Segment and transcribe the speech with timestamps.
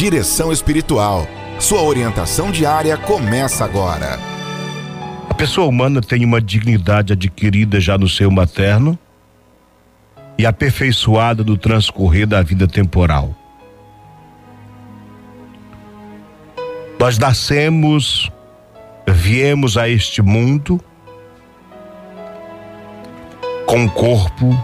[0.00, 1.28] Direção Espiritual.
[1.58, 4.18] Sua orientação diária começa agora.
[5.28, 8.98] A pessoa humana tem uma dignidade adquirida já no seu materno
[10.38, 13.36] e aperfeiçoada no transcorrer da vida temporal.
[16.98, 18.32] Nós nascemos,
[19.06, 20.80] viemos a este mundo
[23.66, 24.58] com corpo,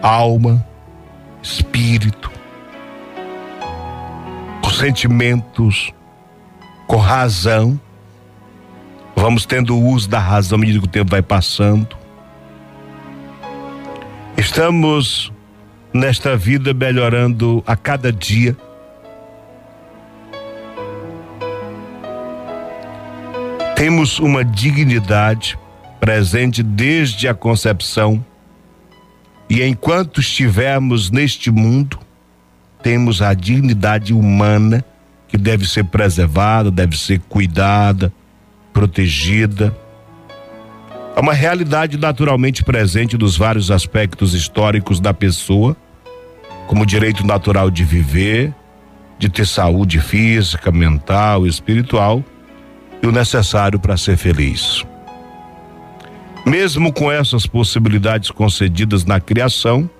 [0.00, 0.66] alma,
[1.42, 2.37] espírito,
[4.78, 5.92] sentimentos,
[6.86, 7.78] com razão.
[9.16, 11.96] Vamos tendo o uso da razão à medida que o tempo vai passando.
[14.36, 15.32] Estamos
[15.92, 18.56] nesta vida melhorando a cada dia.
[23.74, 25.58] Temos uma dignidade
[25.98, 28.24] presente desde a concepção,
[29.50, 31.98] e enquanto estivermos neste mundo,
[32.82, 34.84] temos a dignidade humana
[35.26, 38.12] que deve ser preservada, deve ser cuidada,
[38.72, 39.76] protegida.
[41.14, 45.76] É uma realidade naturalmente presente nos vários aspectos históricos da pessoa,
[46.66, 48.54] como o direito natural de viver,
[49.18, 52.24] de ter saúde física, mental, espiritual
[53.02, 54.84] e o necessário para ser feliz.
[56.46, 59.90] Mesmo com essas possibilidades concedidas na criação,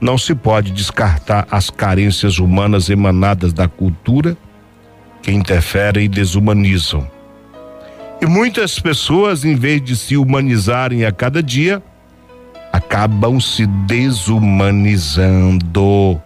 [0.00, 4.36] não se pode descartar as carências humanas emanadas da cultura
[5.22, 7.06] que interferem e desumanizam.
[8.20, 11.82] E muitas pessoas, em vez de se humanizarem a cada dia,
[12.72, 16.20] acabam se desumanizando.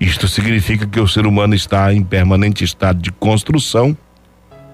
[0.00, 3.96] Isto significa que o ser humano está em permanente estado de construção,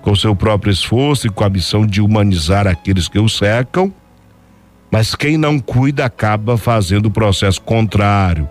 [0.01, 3.93] com seu próprio esforço e com a missão de humanizar aqueles que o cercam
[4.91, 8.49] mas quem não cuida acaba fazendo o processo contrário.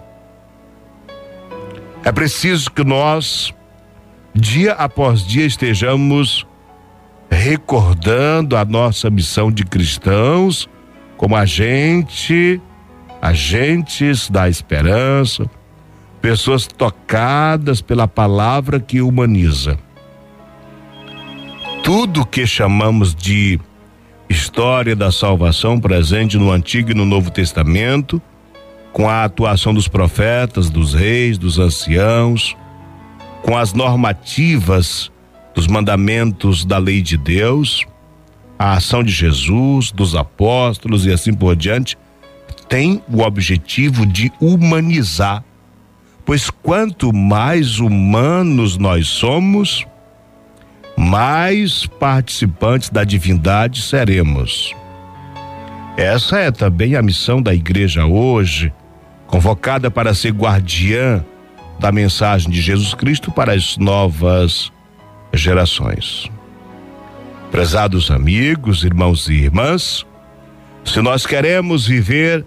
[2.04, 3.54] É preciso que nós,
[4.34, 6.46] dia após dia, estejamos
[7.30, 10.70] recordando a nossa missão de cristãos
[11.18, 12.62] como agente,
[13.22, 15.50] agentes da esperança,
[16.22, 19.78] pessoas tocadas pela palavra que humaniza.
[21.84, 23.60] Tudo que chamamos de
[24.30, 28.22] história da salvação presente no Antigo e no Novo Testamento,
[28.92, 32.56] com a atuação dos profetas, dos reis, dos anciãos,
[33.44, 35.12] com as normativas
[35.54, 37.86] dos mandamentos da lei de Deus,
[38.60, 41.98] a ação de Jesus, dos apóstolos e assim por diante,
[42.68, 45.44] tem o objetivo de humanizar.
[46.26, 49.86] Pois quanto mais humanos nós somos,
[51.08, 54.76] mais participantes da divindade seremos.
[55.96, 58.74] Essa é também a missão da igreja hoje,
[59.26, 61.24] convocada para ser guardiã
[61.80, 64.70] da mensagem de Jesus Cristo para as novas
[65.34, 66.30] gerações.
[67.52, 70.06] Prezados amigos, irmãos e irmãs,
[70.84, 72.46] se nós queremos viver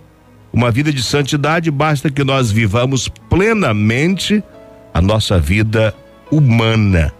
[0.53, 4.44] uma vida de santidade, basta que nós vivamos plenamente
[4.93, 5.94] a nossa vida
[6.31, 7.10] humana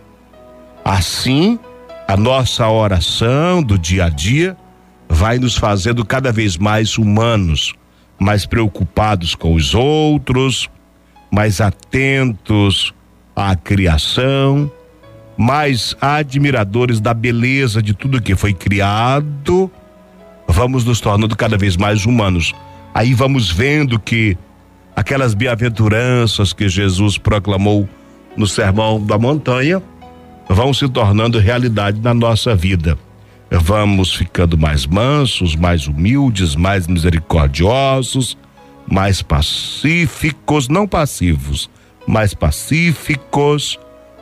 [0.85, 1.59] Assim,
[2.09, 4.57] a nossa oração do dia a dia
[5.09, 7.75] vai nos fazendo cada vez mais humanos,
[8.19, 10.69] mais preocupados com os outros,
[11.31, 12.95] mais atentos
[13.35, 14.71] à criação,
[15.37, 19.71] mais admiradores da beleza de tudo que foi criado.
[20.47, 22.53] Vamos nos tornando cada vez mais humanos.
[22.93, 24.37] Aí vamos vendo que
[24.97, 27.89] aquelas bem-aventuranças que Jesus proclamou
[28.37, 29.83] no Sermão da Montanha
[30.51, 32.99] vão se tornando realidade na nossa vida.
[33.49, 38.37] Vamos ficando mais mansos, mais humildes, mais misericordiosos,
[38.87, 41.71] mais pacíficos, não passivos,
[42.07, 43.79] mais pacíficos,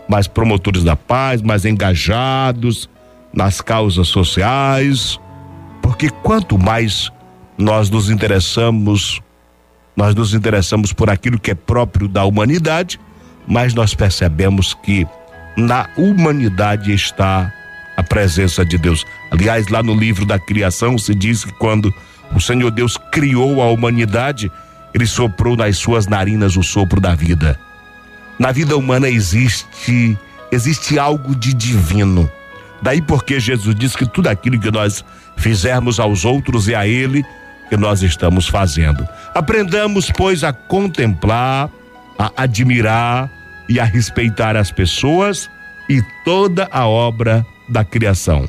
[0.07, 2.89] mais promotores da paz, mais engajados
[3.33, 5.19] nas causas sociais,
[5.83, 7.11] porque quanto mais
[7.57, 9.21] nós nos interessamos,
[9.97, 13.01] nós nos interessamos por aquilo que é próprio da humanidade,
[13.47, 15.07] mais nós percebemos que
[15.59, 17.53] na humanidade está
[17.97, 19.05] a presença de Deus.
[19.29, 21.93] Aliás, lá no livro da criação se diz que quando
[22.33, 24.53] o Senhor Deus criou a humanidade,
[24.95, 27.59] ele soprou nas suas narinas o sopro da vida.
[28.39, 30.17] Na vida humana existe
[30.53, 32.31] existe algo de divino.
[32.81, 35.05] Daí porque Jesus diz que tudo aquilo que nós
[35.37, 37.25] fizermos aos outros e a ele
[37.69, 39.07] que nós estamos fazendo.
[39.35, 41.69] Aprendamos, pois, a contemplar,
[42.17, 43.29] a admirar,
[43.69, 45.51] e a respeitar as pessoas
[45.89, 48.49] e toda a obra da criação.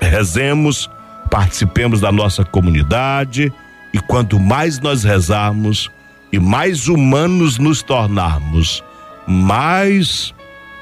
[0.00, 0.88] Rezemos,
[1.30, 3.52] participemos da nossa comunidade
[3.92, 5.90] e quanto mais nós rezarmos,
[6.32, 8.82] e mais humanos nos tornarmos,
[9.24, 10.34] mais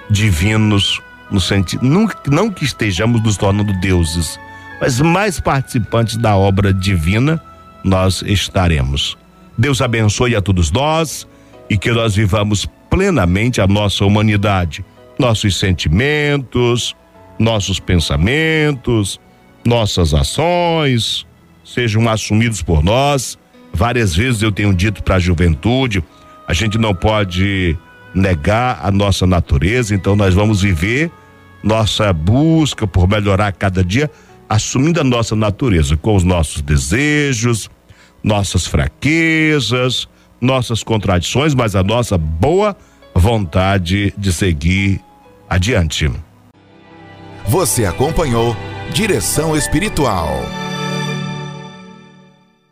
[0.08, 4.38] divinos no sentido não, não que estejamos nos tornando deuses,
[4.80, 7.42] mas mais participantes da obra divina
[7.84, 9.16] nós estaremos.
[9.56, 11.26] Deus abençoe a todos nós
[11.69, 14.85] e que nós vivamos plenamente a nossa humanidade,
[15.19, 16.94] nossos sentimentos,
[17.39, 19.19] nossos pensamentos,
[19.65, 21.27] nossas ações
[21.65, 23.39] sejam assumidos por nós.
[23.73, 26.05] Várias vezes eu tenho dito para a juventude,
[26.47, 27.79] a gente não pode
[28.15, 31.11] negar a nossa natureza, então nós vamos viver
[31.62, 34.11] nossa busca por melhorar cada dia,
[34.47, 37.71] assumindo a nossa natureza com os nossos desejos,
[38.23, 40.06] nossas fraquezas,
[40.43, 42.77] nossas contradições, mas a nossa boa
[43.15, 45.00] vontade de seguir
[45.49, 46.11] adiante.
[47.47, 48.56] Você acompanhou
[48.93, 50.62] Direção Espiritual.